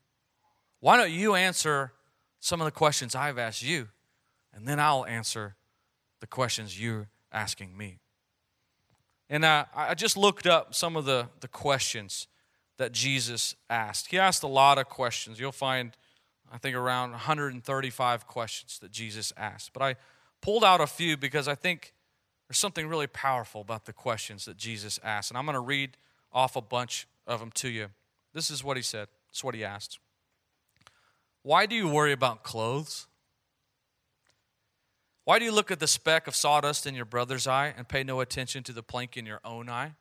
[0.80, 1.92] Why don't you answer
[2.40, 3.88] some of the questions I've asked you?
[4.54, 5.56] And then I'll answer
[6.20, 7.98] the questions you're asking me.
[9.28, 12.26] And uh, I just looked up some of the, the questions
[12.78, 14.08] that Jesus asked.
[14.08, 15.38] He asked a lot of questions.
[15.38, 15.96] You'll find,
[16.52, 19.72] I think, around 135 questions that Jesus asked.
[19.72, 19.96] But I
[20.40, 21.92] pulled out a few because I think
[22.48, 25.30] there's something really powerful about the questions that Jesus asked.
[25.30, 25.96] And I'm going to read
[26.32, 27.88] off a bunch of them to you.
[28.34, 29.06] This is what he said.
[29.28, 30.00] This is what he asked.
[31.42, 33.06] Why do you worry about clothes?
[35.30, 38.02] Why do you look at the speck of sawdust in your brother's eye and pay
[38.02, 39.92] no attention to the plank in your own eye?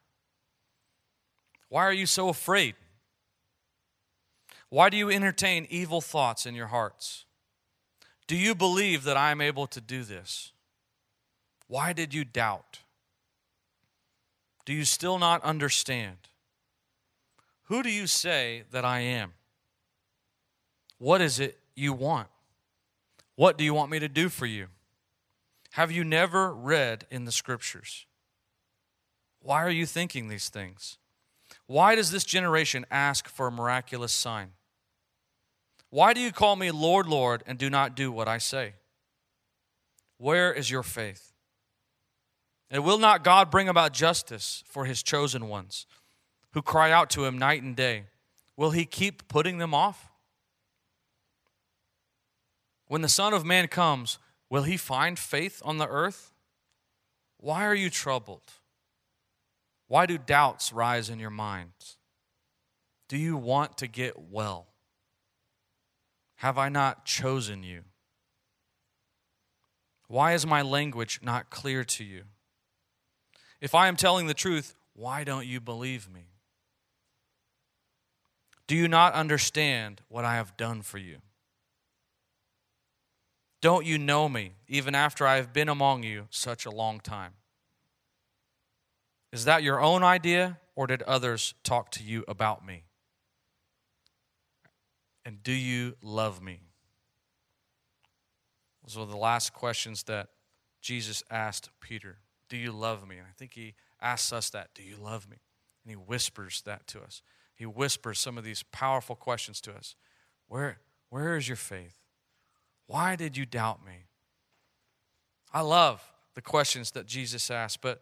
[1.67, 2.73] Why are you so afraid?
[4.69, 7.25] Why do you entertain evil thoughts in your hearts?
[8.25, 10.51] Do you believe that I am able to do this?
[11.67, 12.79] Why did you doubt?
[14.65, 16.17] Do you still not understand?
[17.65, 19.33] Who do you say that I am?
[20.97, 22.29] What is it you want?
[23.35, 24.69] What do you want me to do for you?
[25.71, 28.05] Have you never read in the scriptures?
[29.41, 30.97] Why are you thinking these things?
[31.67, 34.51] Why does this generation ask for a miraculous sign?
[35.89, 38.73] Why do you call me Lord, Lord, and do not do what I say?
[40.17, 41.33] Where is your faith?
[42.69, 45.87] And will not God bring about justice for his chosen ones
[46.51, 48.03] who cry out to him night and day?
[48.55, 50.11] Will he keep putting them off?
[52.87, 54.19] When the Son of Man comes,
[54.49, 56.31] Will he find faith on the earth?
[57.37, 58.53] Why are you troubled?
[59.87, 61.97] Why do doubts rise in your minds?
[63.07, 64.67] Do you want to get well?
[66.37, 67.81] Have I not chosen you?
[70.07, 72.23] Why is my language not clear to you?
[73.61, 76.25] If I am telling the truth, why don't you believe me?
[78.67, 81.17] Do you not understand what I have done for you?
[83.61, 87.33] Don't you know me, even after I have been among you such a long time?
[89.31, 92.83] Is that your own idea, or did others talk to you about me?
[95.25, 96.61] And do you love me?
[98.83, 100.29] Those were the last questions that
[100.81, 102.17] Jesus asked Peter.
[102.47, 103.17] Do you love me?
[103.17, 104.69] And I think he asks us that.
[104.73, 105.37] Do you love me?
[105.83, 107.21] And he whispers that to us.
[107.53, 109.95] He whispers some of these powerful questions to us.
[110.47, 110.79] Where,
[111.09, 111.98] where is your faith?
[112.89, 114.05] Why did you doubt me?
[115.53, 116.01] I love
[116.33, 118.01] the questions that Jesus asked, but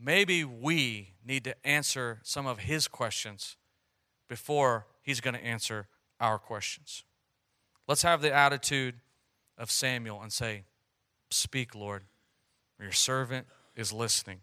[0.00, 3.58] maybe we need to answer some of his questions
[4.26, 5.88] before he's going to answer
[6.20, 7.04] our questions.
[7.86, 8.94] Let's have the attitude
[9.58, 10.64] of Samuel and say,
[11.30, 12.04] Speak, Lord,
[12.80, 13.46] your servant
[13.76, 14.40] is listening.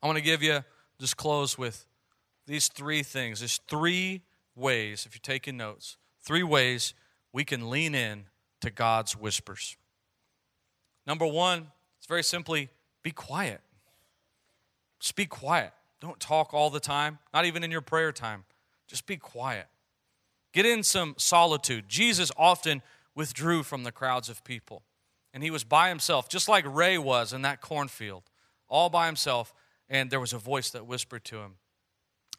[0.00, 0.62] I want to give you,
[1.00, 1.84] just close with
[2.46, 3.40] these three things.
[3.40, 4.22] There's three
[4.54, 6.94] ways, if you're taking notes, three ways
[7.38, 8.24] we can lean in
[8.60, 9.76] to God's whispers.
[11.06, 12.68] Number one, it's very simply
[13.04, 13.60] be quiet.
[14.98, 15.72] Just be quiet.
[16.00, 18.42] Don't talk all the time, not even in your prayer time.
[18.88, 19.68] Just be quiet.
[20.52, 21.84] Get in some solitude.
[21.88, 22.82] Jesus often
[23.14, 24.82] withdrew from the crowds of people,
[25.32, 28.24] and he was by himself, just like Ray was in that cornfield,
[28.68, 29.54] all by himself,
[29.88, 31.54] and there was a voice that whispered to him.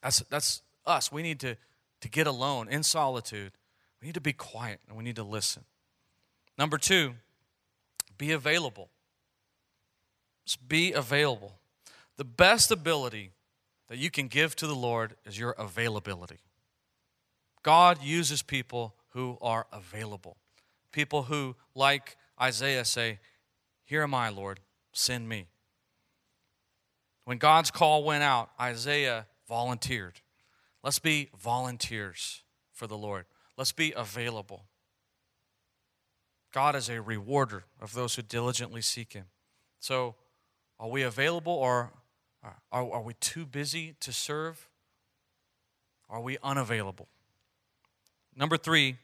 [0.04, 1.10] That's, that's us.
[1.10, 1.56] We need to,
[2.02, 3.54] to get alone in solitude.
[4.02, 5.64] We need to be quiet and we need to listen.
[6.58, 7.14] Number two,
[8.18, 8.90] be available.
[10.46, 11.54] Just be available.
[12.18, 13.32] The best ability
[13.88, 16.40] that you can give to the Lord is your availability.
[17.64, 20.38] God uses people who are available.
[20.92, 23.20] People who, like Isaiah, say,
[23.86, 24.60] Here am I, Lord,
[24.92, 25.48] send me.
[27.26, 30.22] When God's call went out, Isaiah volunteered.
[30.84, 32.44] Let's be volunteers
[32.74, 33.26] for the Lord.
[33.60, 34.64] Let's be available.
[36.54, 39.26] God is a rewarder of those who diligently seek Him.
[39.82, 40.16] So,
[40.80, 41.92] are we available or
[42.42, 44.70] uh, are, are we too busy to serve?
[46.10, 47.10] Are we unavailable?
[48.34, 48.96] Number three,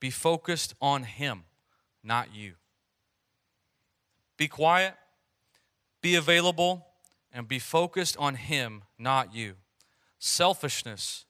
[0.00, 1.44] be focused on Him,
[2.02, 2.54] not you.
[4.36, 4.94] Be quiet,
[6.02, 6.88] be available,
[7.32, 9.54] and be focused on Him, not you.
[10.18, 11.24] Selfishness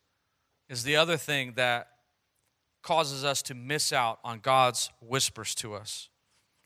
[0.71, 1.89] is the other thing that
[2.85, 6.11] causes us to miss out on God's whispers to us.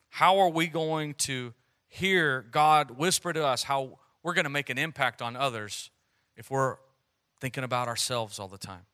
[0.09, 1.53] How are we going to
[1.87, 5.89] hear God whisper to us how we're going to make an impact on others
[6.35, 6.75] if we're
[7.39, 8.85] thinking about ourselves all the time?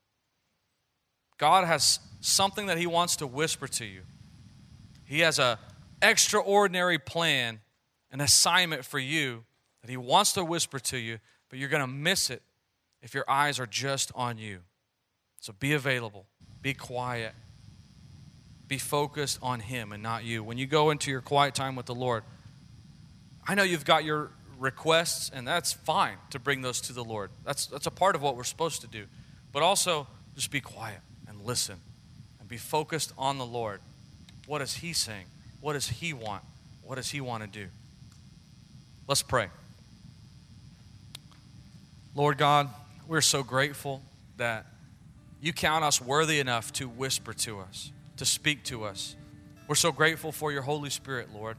[1.38, 4.01] God has something that He wants to whisper to you.
[5.03, 5.57] He has an
[6.01, 7.59] extraordinary plan,
[8.11, 9.43] an assignment for you
[9.82, 11.17] that He wants to whisper to you,
[11.49, 12.43] but you're going to miss it
[13.01, 14.59] if your eyes are just on you.
[15.39, 16.28] So be available,
[16.66, 17.32] be quiet,
[18.68, 20.43] be focused on Him and not you.
[20.43, 22.24] When you go into your quiet time with the Lord,
[23.47, 27.30] I know you've got your requests, and that's fine to bring those to the Lord.
[27.45, 29.03] That's, that's a part of what we're supposed to do.
[29.53, 31.76] But also, just be quiet and listen
[32.39, 33.80] and be focused on the Lord.
[34.47, 35.28] What is He saying?
[35.61, 36.41] What does He want?
[36.84, 37.68] What does He want to do?
[39.07, 39.49] Let's pray.
[42.16, 42.70] Lord God,
[43.07, 44.01] we're so grateful
[44.38, 44.66] that
[45.42, 49.16] you count us worthy enough to whisper to us, to speak to us.
[49.68, 51.58] We're so grateful for your Holy Spirit, Lord.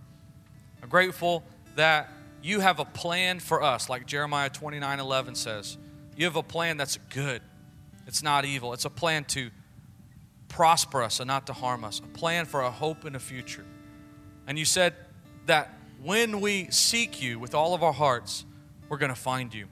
[0.82, 1.42] I'm grateful
[1.76, 2.10] that
[2.42, 5.78] you have a plan for us, like Jeremiah 29 11 says.
[6.16, 7.42] You have a plan that's good,
[8.06, 8.72] it's not evil.
[8.72, 9.50] It's a plan to
[10.48, 13.64] prosper us and not to harm us, a plan for a hope and a future.
[14.46, 14.94] And you said
[15.46, 18.44] that when we seek you with all of our hearts,
[18.88, 19.66] we're going to find you.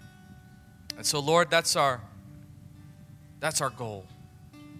[0.97, 2.01] And so, Lord, that's our
[3.45, 4.07] that's our goal.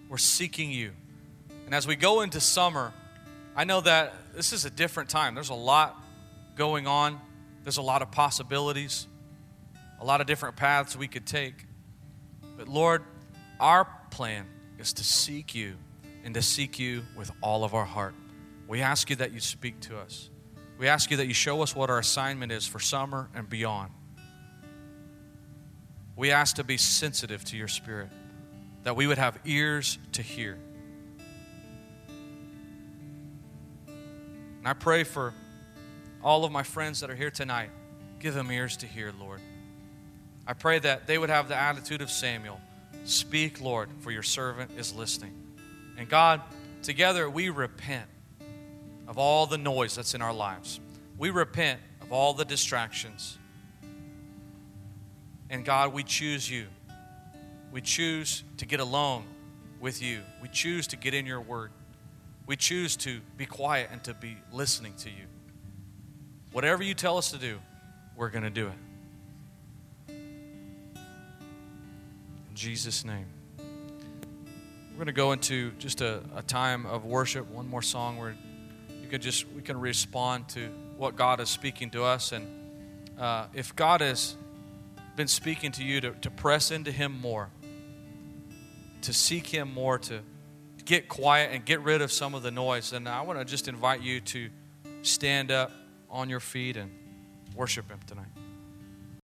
[0.09, 0.89] We're seeking you.
[1.67, 2.93] And as we go into summer,
[3.55, 5.35] I know that this is a different time.
[5.35, 6.03] There's a lot
[6.55, 7.21] going on.
[7.63, 9.05] There's a lot of possibilities,
[10.01, 11.53] a lot of different paths we could take.
[12.57, 13.03] But Lord,
[13.59, 14.47] our plan
[14.79, 15.75] is to seek you
[16.23, 18.15] and to seek you with all of our heart.
[18.67, 20.31] We ask you that you speak to us.
[20.79, 23.91] We ask you that you show us what our assignment is for summer and beyond.
[26.15, 28.09] We ask to be sensitive to your spirit,
[28.85, 30.57] that we would have ears to hear.
[33.87, 35.33] And I pray for
[36.23, 37.71] all of my friends that are here tonight.
[38.19, 39.41] Give them ears to hear, Lord.
[40.47, 42.61] I pray that they would have the attitude of Samuel
[43.05, 45.33] Speak, Lord, for your servant is listening.
[45.97, 46.41] And God,
[46.81, 48.07] together we repent
[49.07, 50.79] of all the noise that's in our lives.
[51.17, 53.37] We repent of all the distractions.
[55.51, 56.65] And God, we choose you.
[57.75, 59.25] We choose to get alone
[59.81, 60.21] with you.
[60.41, 61.71] We choose to get in your word.
[62.45, 65.25] We choose to be quiet and to be listening to you.
[66.53, 67.59] Whatever you tell us to do,
[68.15, 68.75] we're going to do it.
[70.07, 70.15] In
[72.53, 73.25] Jesus' name.
[73.57, 78.37] We're going to go into just a, a time of worship, one more song where
[79.01, 82.31] you can just, we can respond to what God is speaking to us.
[82.31, 82.47] And
[83.19, 84.37] uh, if God has
[85.17, 87.49] been speaking to you to, to press into Him more,
[89.05, 90.21] to seek Him more, to
[90.85, 93.67] get quiet and get rid of some of the noise, then I want to just
[93.67, 94.49] invite you to
[95.01, 95.71] stand up
[96.09, 96.91] on your feet and
[97.55, 98.34] worship Him tonight.